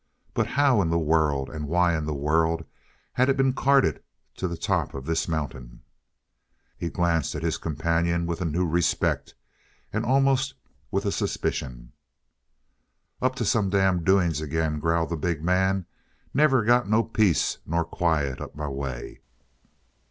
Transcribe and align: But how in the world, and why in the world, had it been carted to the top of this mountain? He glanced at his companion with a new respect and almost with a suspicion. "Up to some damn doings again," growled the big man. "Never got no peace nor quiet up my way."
But 0.33 0.47
how 0.47 0.81
in 0.81 0.89
the 0.89 0.97
world, 0.97 1.47
and 1.51 1.67
why 1.67 1.95
in 1.95 2.05
the 2.07 2.13
world, 2.15 2.65
had 3.13 3.29
it 3.29 3.37
been 3.37 3.53
carted 3.53 4.01
to 4.37 4.47
the 4.47 4.57
top 4.57 4.95
of 4.95 5.05
this 5.05 5.27
mountain? 5.27 5.83
He 6.75 6.89
glanced 6.89 7.35
at 7.35 7.43
his 7.43 7.59
companion 7.59 8.25
with 8.25 8.41
a 8.41 8.45
new 8.45 8.65
respect 8.65 9.35
and 9.93 10.03
almost 10.03 10.55
with 10.89 11.05
a 11.05 11.11
suspicion. 11.11 11.91
"Up 13.21 13.35
to 13.35 13.45
some 13.45 13.69
damn 13.69 14.03
doings 14.03 14.41
again," 14.41 14.79
growled 14.79 15.09
the 15.11 15.17
big 15.17 15.43
man. 15.43 15.85
"Never 16.33 16.63
got 16.63 16.89
no 16.89 17.03
peace 17.03 17.59
nor 17.67 17.85
quiet 17.85 18.41
up 18.41 18.55
my 18.55 18.67
way." 18.69 19.21